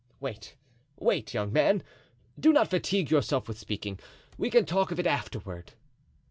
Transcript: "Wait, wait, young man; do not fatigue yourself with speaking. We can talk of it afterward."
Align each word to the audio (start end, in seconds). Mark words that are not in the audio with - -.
"Wait, 0.19 0.55
wait, 0.99 1.31
young 1.31 1.53
man; 1.53 1.83
do 2.39 2.51
not 2.51 2.71
fatigue 2.71 3.11
yourself 3.11 3.47
with 3.47 3.59
speaking. 3.59 3.99
We 4.35 4.49
can 4.49 4.65
talk 4.65 4.89
of 4.89 4.99
it 4.99 5.05
afterward." 5.05 5.73